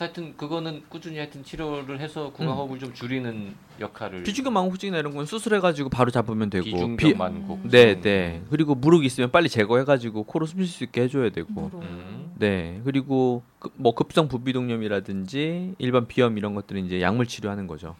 하여튼 0.00 0.36
그거는 0.36 0.82
꾸준히 0.88 1.18
하여튼 1.18 1.44
치료를 1.44 2.00
해서 2.00 2.32
구강호흡을 2.32 2.78
좀 2.78 2.94
줄이는 2.94 3.54
역할을 3.80 4.22
비중격 4.22 4.52
망곡증이나 4.52 4.98
이런 4.98 5.14
건 5.14 5.26
수술해가지고 5.26 5.90
바로 5.90 6.10
잡으면 6.10 6.48
되고 6.48 6.64
비중격 6.64 6.96
비- 6.96 7.14
만곡 7.14 7.68
네, 7.68 8.00
네. 8.00 8.42
그리고 8.50 8.74
무릎 8.74 9.04
있으면 9.04 9.30
빨리 9.30 9.48
제거해가지고 9.48 10.24
코로 10.24 10.46
숨 10.46 10.60
쉴 10.60 10.66
수 10.68 10.84
있게 10.84 11.02
해줘야 11.02 11.30
되고. 11.30 11.70
음. 11.74 12.32
네. 12.38 12.80
그리고 12.84 13.42
그- 13.58 13.70
뭐 13.76 13.94
급성 13.94 14.28
부비동염이라든지 14.28 15.74
일반 15.78 16.06
비염 16.06 16.38
이런 16.38 16.54
것들은 16.54 16.84
이제 16.86 17.00
약물 17.02 17.26
치료하는 17.26 17.66
거죠. 17.66 17.94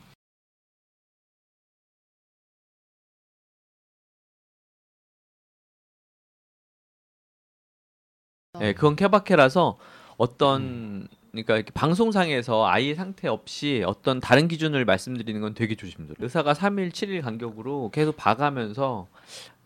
네, 8.58 8.72
그건 8.74 8.96
케바케라서 8.96 9.78
어떤 10.16 11.08
그러니까 11.32 11.62
방송상에서 11.74 12.66
아이의 12.66 12.94
상태 12.94 13.28
없이 13.28 13.82
어떤 13.86 14.20
다른 14.20 14.48
기준을 14.48 14.84
말씀드리는 14.84 15.40
건 15.40 15.54
되게 15.54 15.76
조심스러워요. 15.76 16.16
의사가 16.18 16.54
3일, 16.54 16.90
7일 16.90 17.22
간격으로 17.22 17.90
계속 17.92 18.16
봐가면서 18.16 19.06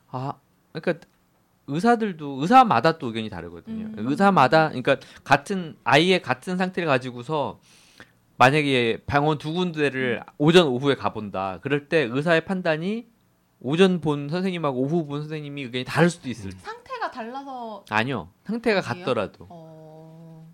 아, 0.09 0.35
그러니까 0.73 1.07
의사들도 1.67 2.41
의사마다 2.41 2.99
또 2.99 3.07
의견이 3.09 3.31
다르거든요. 3.31 3.87
음. 3.87 3.95
의사마다 3.97 4.69
그러니까 4.69 4.97
같은 5.25 5.77
아이의 5.85 6.21
같은 6.21 6.57
상태를 6.57 6.87
가지고서 6.87 7.59
만약에 8.37 9.03
병원 9.07 9.39
두 9.39 9.53
군데를 9.53 10.23
오전 10.39 10.67
오후에 10.67 10.95
가본다. 10.97 11.61
그럴 11.63 11.89
때 11.89 12.09
의사의 12.11 12.45
판단이 12.45 13.07
오전 13.61 14.01
본 14.01 14.29
선생님하고 14.29 14.79
오후 14.79 15.07
본 15.07 15.21
선생님이 15.21 15.63
의견이 15.63 15.85
다를 15.85 16.11
수도 16.11 16.29
있을. 16.29 16.53
상태가 16.53 17.11
달라서 17.11 17.85
아니요. 17.89 18.29
상태가 18.45 18.83
아니에요? 18.85 19.05
같더라도. 19.05 19.47
어... 19.49 19.84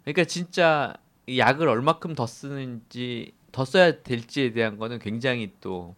그러니까 0.05 0.25
진짜 0.25 0.95
이 1.27 1.39
약을 1.39 1.69
얼마큼 1.69 2.15
더 2.15 2.27
쓰는지 2.27 3.33
더 3.53 3.65
써야 3.65 4.03
될지에 4.03 4.53
대한 4.53 4.79
거는 4.79 4.99
굉장히 4.99 5.53
또 5.61 5.95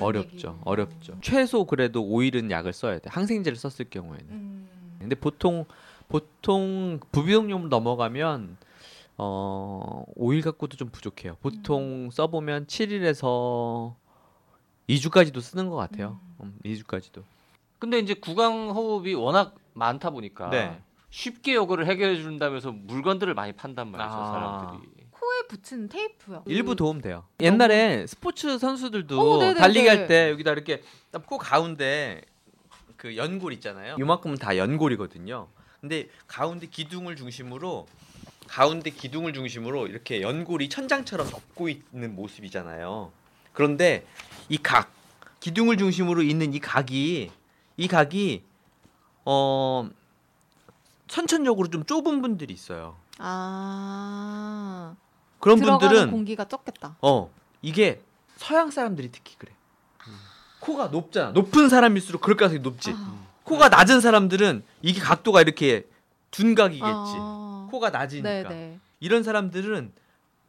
어렵죠. 0.00 0.28
얘기고. 0.28 0.58
어렵죠. 0.64 1.18
최소 1.20 1.64
그래도 1.64 2.02
5일은 2.02 2.50
약을 2.50 2.72
써야 2.72 2.98
돼. 2.98 3.10
항생제를 3.10 3.56
썼을 3.56 3.90
경우에는. 3.90 4.26
음. 4.30 4.68
근데 4.98 5.14
보통 5.16 5.64
보통 6.08 7.00
부비동염 7.10 7.68
넘어가면 7.68 8.56
어 9.18 10.04
5일 10.16 10.42
갖고도 10.42 10.76
좀 10.76 10.88
부족해요. 10.90 11.36
보통 11.40 12.10
써보면 12.10 12.66
7일에서 12.66 13.94
2주까지도 14.88 15.40
쓰는 15.40 15.68
것 15.68 15.76
같아요. 15.76 16.20
음, 16.40 16.58
2주까지도. 16.64 17.22
근데 17.78 17.98
이제 17.98 18.14
구강 18.14 18.70
호흡이 18.70 19.14
워낙 19.14 19.56
많다 19.74 20.10
보니까 20.10 20.50
네. 20.50 20.80
쉽게 21.16 21.54
요거를 21.54 21.86
해결해 21.86 22.16
준다면서 22.20 22.72
물건들을 22.72 23.34
많이 23.34 23.52
판단 23.52 23.90
말이죠 23.90 24.10
아. 24.10 24.32
사람들이. 24.32 24.90
코에 25.10 25.42
붙이는 25.48 25.88
테이프요. 25.88 26.42
일부 26.46 26.74
도움 26.74 27.00
돼요. 27.00 27.24
옛날에 27.40 28.06
스포츠 28.08 28.58
선수들도 28.58 29.20
어, 29.20 29.38
네네네. 29.38 29.60
달리기 29.60 29.86
할 29.88 30.08
때 30.08 30.30
여기다 30.30 30.50
이렇게 30.52 30.82
코 31.26 31.38
가운데 31.38 32.22
그 32.96 33.16
연골 33.16 33.52
있잖아요. 33.52 33.96
요만큼은 34.00 34.36
다 34.38 34.56
연골이거든요. 34.56 35.46
근데 35.80 36.08
가운데 36.26 36.66
기둥을 36.66 37.14
중심으로 37.16 37.86
가운데 38.48 38.90
기둥을 38.90 39.32
중심으로 39.32 39.86
이렇게 39.86 40.22
연골이 40.22 40.68
천장처럼 40.68 41.28
덮고 41.30 41.68
있는 41.68 42.16
모습이잖아요. 42.16 43.12
그런데 43.52 44.06
이 44.48 44.58
각 44.58 44.90
기둥을 45.40 45.76
중심으로 45.76 46.22
있는 46.22 46.52
이 46.54 46.58
각이 46.58 47.30
이 47.76 47.88
각이 47.88 48.42
어 49.24 49.88
선천적으로 51.12 51.68
좀 51.68 51.84
좁은 51.84 52.22
분들이 52.22 52.54
있어요. 52.54 52.96
아. 53.18 54.96
그런 55.40 55.60
분들은 55.60 56.10
공기가 56.10 56.46
적겠다. 56.46 56.96
어 57.02 57.30
이게 57.60 58.00
서양 58.36 58.70
사람들이 58.70 59.10
특히 59.12 59.34
그래. 59.36 59.52
코가 60.60 60.86
높잖아. 60.86 61.32
높은 61.32 61.68
사람일수록 61.68 62.22
그럴 62.22 62.38
가능성이 62.38 62.62
높지. 62.62 62.92
아. 62.94 63.26
코가 63.44 63.68
낮은 63.68 64.00
사람들은 64.00 64.62
이게 64.80 65.00
각도가 65.00 65.42
이렇게 65.42 65.86
둔각이겠지. 66.30 66.82
아. 66.86 67.68
코가 67.70 67.90
낮으니까. 67.90 68.48
네네. 68.48 68.78
이런 69.00 69.22
사람들은 69.22 69.92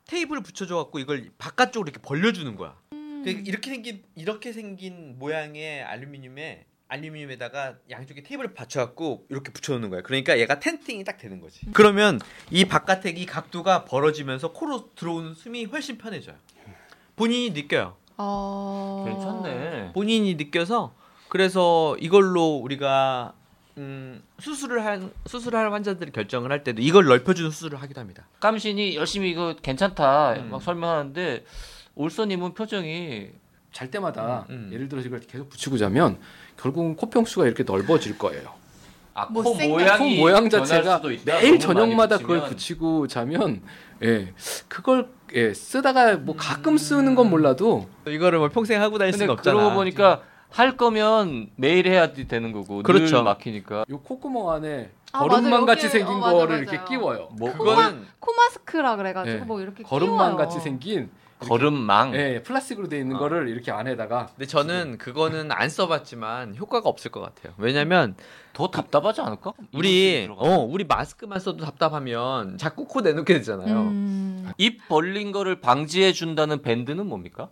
테이프를 0.05 0.43
붙여줘 0.43 0.77
갖고 0.77 0.99
이걸 0.99 1.29
바깥쪽으로 1.39 1.89
이렇게 1.89 2.01
벌려주는 2.01 2.55
거야. 2.55 2.77
음. 2.93 3.21
그러니까 3.25 3.49
이렇게 3.49 3.69
생긴 3.69 4.03
이렇게 4.15 4.53
생긴 4.53 5.19
모양의 5.19 5.83
알루미늄에 5.83 6.65
알루미늄에다가 6.87 7.75
양쪽에 7.89 8.21
테이프를 8.23 8.53
받쳐갖고 8.53 9.25
이렇게 9.29 9.51
붙여놓는 9.51 9.89
거야. 9.89 10.01
그러니까 10.01 10.39
얘가 10.39 10.59
텐팅이 10.59 11.03
딱 11.03 11.17
되는 11.17 11.39
거지. 11.39 11.61
그러면 11.73 12.19
이 12.51 12.65
바깥에 12.65 13.09
이 13.09 13.25
각도가 13.25 13.85
벌어지면서 13.85 14.51
코로 14.51 14.89
들어오는 14.95 15.33
숨이 15.33 15.65
훨씬 15.65 15.97
편해져요. 15.97 16.35
본인이 17.15 17.51
느껴요. 17.51 17.95
어... 18.17 19.05
괜찮네. 19.07 19.93
본인이 19.93 20.35
느껴서 20.35 20.93
그래서 21.29 21.97
이걸로 21.99 22.57
우리가 22.57 23.33
음, 23.77 24.21
수술을 24.39 24.85
한 24.85 25.11
수술할 25.25 25.73
환자들이 25.73 26.11
결정을 26.11 26.51
할 26.51 26.63
때도 26.63 26.81
이걸 26.81 27.05
넓혀주는 27.05 27.49
수술을 27.49 27.81
하기도 27.81 27.99
합니다. 27.99 28.27
깜신이 28.39 28.95
열심히 28.95 29.31
이거 29.31 29.55
괜찮다 29.61 30.33
음. 30.33 30.51
막 30.51 30.61
설명하는데 30.61 31.43
올선님은 31.95 32.53
표정이 32.53 33.29
잘 33.71 33.89
때마다 33.89 34.45
음, 34.49 34.67
음. 34.67 34.69
예를 34.71 34.87
들어서 34.87 35.07
이걸 35.07 35.19
계속 35.21 35.49
붙이고 35.49 35.77
자면 35.77 36.19
결국은 36.57 36.95
코평수가 36.95 37.45
이렇게 37.45 37.63
넓어질 37.63 38.17
거예요. 38.17 38.49
아, 39.15 39.27
코 39.27 39.33
못생겨. 39.43 39.73
모양이 39.73 40.15
코 40.17 40.21
모양 40.21 40.49
자체가 40.49 40.97
수도 40.97 41.11
있다. 41.11 41.39
매일 41.39 41.59
저녁마다 41.59 42.17
그걸. 42.17 42.45
붙이고 42.45 43.07
자면 43.07 43.61
예 44.01 44.33
그걸 44.67 45.09
예 45.33 45.53
쓰다가 45.53 46.15
뭐 46.17 46.35
가끔 46.35 46.77
쓰는 46.77 47.13
건 47.15 47.29
몰라도 47.29 47.87
이거를 48.07 48.39
뭐 48.39 48.49
평생 48.49 48.81
하고 48.81 48.97
다닐 48.97 49.13
수는 49.13 49.29
없잖아. 49.29 49.55
그러고 49.57 49.75
보니까 49.75 50.21
할 50.49 50.77
거면 50.77 51.49
매일 51.55 51.87
해야 51.87 52.11
되는 52.13 52.51
거고 52.51 52.81
그렇죠. 52.83 53.17
늘 53.17 53.23
막히니까 53.23 53.85
요 53.89 53.99
콧구멍 53.99 54.49
안에 54.51 54.89
아, 55.11 55.19
거름망 55.19 55.51
맞아요. 55.51 55.65
같이 55.67 55.89
생긴 55.89 56.15
어, 56.15 56.17
맞아, 56.19 56.31
거를 56.33 56.47
맞아요. 56.47 56.61
이렇게 56.63 56.79
끼워요. 56.89 57.29
뭐 57.37 57.51
그거는 57.53 58.05
코마스크라 58.19 58.95
그래가지고 58.95 59.37
예. 59.37 59.41
뭐 59.41 59.61
이렇게 59.61 59.83
거름망 59.83 60.31
끼워요. 60.31 60.37
같이 60.37 60.59
생긴 60.59 61.09
거름망 61.39 62.15
예 62.15 62.41
플라스틱으로 62.41 62.87
돼 62.89 62.99
있는 62.99 63.15
아. 63.17 63.19
거를 63.19 63.49
이렇게 63.49 63.71
안에다가 63.71 64.27
근데 64.27 64.45
저는 64.45 64.97
그거는 64.97 65.51
안 65.51 65.69
써봤지만 65.69 66.55
효과가 66.55 66.87
없을 66.89 67.11
것 67.11 67.21
같아요. 67.21 67.53
왜냐면 67.57 68.15
더 68.53 68.69
답답하지 68.69 69.21
않을까? 69.21 69.53
우리. 69.73 70.27
어 70.31 70.57
우리 70.57 70.83
마스크만 70.83 71.39
써도 71.39 71.65
답답하면 71.65 72.57
자꾸 72.57 72.85
코 72.85 73.01
내놓게 73.01 73.33
되잖아요. 73.33 73.81
음. 73.81 74.51
입 74.57 74.87
벌린 74.87 75.31
거를 75.31 75.59
방지해 75.59 76.13
준다는 76.13 76.61
밴드는 76.61 77.05
뭡니까? 77.07 77.49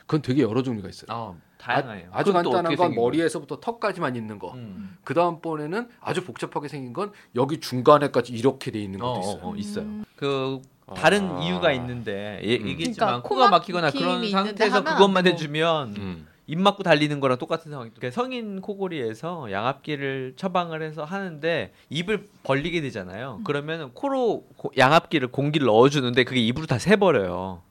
그건 0.00 0.22
되게 0.22 0.42
여러 0.42 0.62
종류가 0.62 0.88
있어요. 0.88 1.06
어, 1.10 1.36
다양해요. 1.58 2.08
아주 2.12 2.30
그건 2.30 2.44
또 2.44 2.50
간단한 2.50 2.76
건 2.76 2.94
머리에서부터 2.94 3.60
턱까지만 3.60 4.16
있는 4.16 4.38
거. 4.38 4.52
음. 4.54 4.96
그 5.04 5.14
다음 5.14 5.40
번에는 5.40 5.88
아주 6.00 6.24
복잡하게 6.24 6.68
생긴 6.68 6.92
건 6.92 7.12
여기 7.34 7.60
중간에까지 7.60 8.32
이렇게 8.32 8.70
돼 8.70 8.80
있는 8.80 8.98
것도 9.00 9.12
어, 9.12 9.20
있어요. 9.20 9.40
어, 9.42 9.50
어, 9.52 9.56
있어요. 9.56 9.84
음. 9.84 10.04
그 10.16 10.60
다른 10.94 11.28
아. 11.30 11.40
이유가 11.42 11.72
있는데 11.72 12.40
예, 12.44 12.56
음. 12.58 12.68
얘기했지만 12.68 13.08
그러니까 13.08 13.28
코가 13.28 13.48
막히거나 13.50 13.90
그런 13.90 14.30
상태에서 14.30 14.84
그것만. 14.84 15.26
해주면 15.26 15.96
음. 15.96 16.26
입 16.48 16.60
막고 16.60 16.84
달리는 16.84 17.18
거랑 17.18 17.38
똑같은 17.38 17.72
상황이 17.72 17.90
그러니까 17.90 18.14
성인 18.14 18.60
코골이에서 18.60 19.50
양압기를 19.50 20.34
처방을 20.36 20.80
해서 20.82 21.02
하는데 21.02 21.72
입을 21.90 22.28
벌리게 22.44 22.80
되잖아요. 22.82 23.40
그러면 23.44 23.90
코로 23.94 24.44
고- 24.56 24.70
양압기를 24.78 25.28
공기를 25.32 25.66
넣어주는데 25.66 26.22
그게 26.22 26.40
입으로 26.40 26.66
다 26.66 26.78
새버려요. 26.78 27.62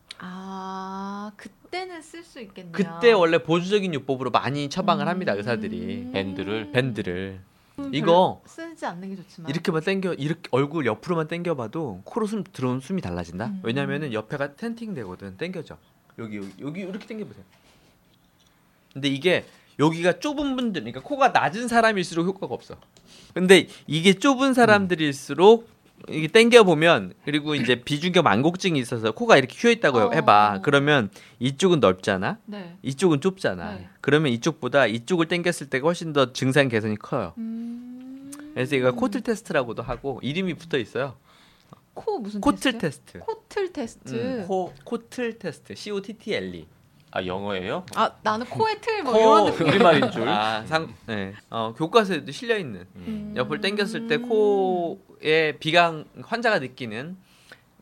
아 1.76 1.80
그때는 1.80 2.02
쓸 2.02 2.24
수 2.24 2.40
있겠네요. 2.40 2.72
그때 2.72 3.12
원래 3.12 3.38
보수적인 3.38 3.94
요법으로 3.94 4.32
많이 4.32 4.70
처방을 4.70 5.08
합니다 5.10 5.34
의사들이 5.34 6.06
음. 6.06 6.12
밴드를? 6.14 6.72
밴드를 6.72 7.42
음, 7.80 7.90
이거 7.94 8.42
쓰지 8.46 8.86
않는 8.86 9.10
게 9.10 9.16
좋지만 9.18 9.50
이렇게만 9.50 9.82
당겨 9.84 10.14
이렇게 10.14 10.44
얼굴 10.52 10.86
옆으로만 10.86 11.28
당겨봐도 11.28 12.02
코로 12.06 12.28
숨 12.28 12.46
들어오는 12.46 12.80
숨이 12.80 13.02
달라진다. 13.02 13.48
음. 13.48 13.60
왜냐면은 13.64 14.14
옆에가 14.14 14.56
tenting 14.56 14.94
되거든. 14.94 15.36
당겨져. 15.36 15.78
여기 16.18 16.38
여기 16.38 16.52
여기 16.62 16.82
이렇게 16.82 17.06
당겨보세요. 17.06 17.44
근데 18.94 19.10
이게 19.10 19.44
여기가 19.78 20.20
좁은 20.20 20.56
분들, 20.56 20.84
그러니까 20.84 21.02
코가 21.02 21.30
낮은 21.30 21.68
사람일수록 21.68 22.26
효과가 22.26 22.54
없어. 22.54 22.78
근데 23.34 23.68
이게 23.88 24.14
좁은 24.14 24.54
사람들일수록 24.54 25.68
이게 26.10 26.28
당겨 26.28 26.64
보면 26.64 27.14
그리고 27.24 27.56
이제 27.56 27.82
비중격 27.86 28.24
만곡증이 28.24 28.80
있어서 28.80 29.12
코가 29.12 29.38
이렇게 29.38 29.56
휘어 29.58 29.72
있다고 29.72 29.98
어. 30.00 30.12
해봐. 30.14 30.60
그러면 30.64 31.10
이쪽은 31.40 31.80
넓잖아. 31.80 32.38
네. 32.46 32.78
이쪽은 32.84 33.22
좁잖아. 33.22 33.76
네. 33.76 33.90
그러면 34.02 34.32
이쪽보다 34.32 34.88
이쪽을 34.88 35.28
당겼을 35.28 35.70
때가 35.70 35.86
훨씬 35.88 36.14
더 36.14 36.32
증상 36.34 36.68
개선이 36.68 36.98
커요. 36.98 37.34
음. 37.38 38.32
그래서 38.54 38.76
이거 38.76 38.92
Cottle 38.91 39.22
test라고도 39.22 39.84
하고 39.84 40.20
이름이 40.22 40.54
붙어 40.56 40.78
있어요. 40.78 41.16
코 41.94 42.20
무슨 42.20 42.42
Cottle 42.41 42.78
test? 42.78 43.13
Test. 43.13 43.20
Cottle 43.20 43.74
test. 43.74 44.13
음, 44.14 44.46
코 44.48 44.74
Cottle 44.84 45.39
test. 45.39 45.76
C 45.76 45.92
O 45.92 46.02
T 46.02 46.14
T 46.14 46.34
L 46.36 46.56
E. 46.56 46.68
아 47.15 47.25
영어예요? 47.25 47.86
아 47.95 48.12
나는 48.23 48.45
코의 48.45 48.82
틀 48.82 48.98
뭐 48.98 49.13
코 49.13 49.19
이런 49.19 49.45
느낌. 49.51 49.67
우리말인 49.69 50.12
줄. 50.12 50.28
아, 50.28 50.65
상, 50.65 50.93
네. 51.06 51.34
어, 51.49 51.73
교과서에도 51.78 52.30
실려 52.34 52.58
있는 52.58 52.86
음. 52.97 53.34
옆을 53.38 53.62
당겼을 53.62 54.08
때 54.08 54.17
코에 54.17 55.54
비강 55.60 56.04
환자가 56.21 56.60
느끼는 56.60 57.15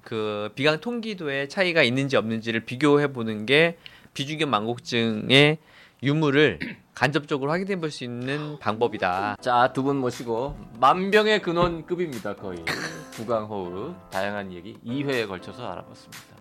그 0.04 0.52
비강 0.54 0.80
통기도의 0.82 1.50
차이가 1.50 1.82
있는지 1.82 2.16
없는지를 2.16 2.60
비교해 2.66 3.12
보는 3.12 3.48
게 3.48 3.78
비중격 4.14 4.50
망곡증의 4.50 5.58
유무를 6.04 6.60
간접적으로 6.94 7.50
확인해 7.52 7.78
볼 7.80 7.90
수 7.90 8.04
있는 8.04 8.60
방법이다. 8.60 9.38
자, 9.42 9.72
두 9.74 9.82
분 9.82 9.98
모시고 9.98 10.56
만병의 10.80 11.42
근원급입니다, 11.42 12.36
거의. 12.36 12.64
구강 13.16 13.46
호흡 13.46 13.96
다양한 14.12 14.52
얘기 14.54 14.78
2회에 14.86 15.28
걸쳐서 15.28 15.66
알아봤습니다. 15.72 16.33